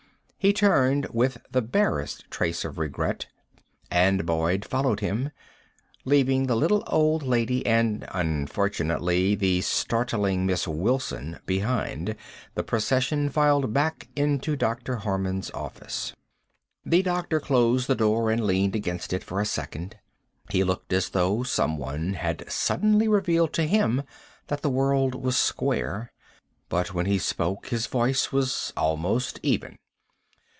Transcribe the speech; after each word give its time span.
He 0.43 0.53
turned 0.53 1.05
with 1.11 1.37
the 1.51 1.61
barest 1.61 2.25
trace 2.31 2.65
of 2.65 2.79
regret, 2.79 3.27
and 3.91 4.25
Boyd 4.25 4.65
followed 4.65 4.99
him. 4.99 5.29
Leaving 6.03 6.47
the 6.47 6.55
little 6.55 6.83
old 6.87 7.21
lady 7.21 7.63
and, 7.63 8.07
unfortunately, 8.09 9.35
the 9.35 9.61
startling 9.61 10.47
Miss 10.47 10.67
Wilson, 10.67 11.37
behind, 11.45 12.15
the 12.55 12.63
procession 12.63 13.29
filed 13.29 13.71
back 13.71 14.07
into 14.15 14.55
Dr. 14.55 14.95
Harman's 14.95 15.51
office. 15.51 16.15
The 16.83 17.03
doctor 17.03 17.39
closed 17.39 17.87
the 17.87 17.93
door, 17.93 18.31
and 18.31 18.43
leaned 18.43 18.75
against 18.75 19.13
it 19.13 19.23
for 19.23 19.39
a 19.39 19.45
second. 19.45 19.97
He 20.49 20.63
looked 20.63 20.91
as 20.91 21.09
though 21.09 21.43
someone 21.43 22.13
had 22.15 22.51
suddenly 22.51 23.07
revealed 23.07 23.53
to 23.53 23.65
him 23.65 24.01
that 24.47 24.63
the 24.63 24.71
world 24.71 25.13
was 25.13 25.37
square. 25.37 26.11
But 26.67 26.95
when 26.95 27.05
he 27.05 27.19
spoke 27.19 27.67
his 27.67 27.85
voice 27.85 28.31
was 28.31 28.73
almost 28.75 29.39
even. 29.43 29.77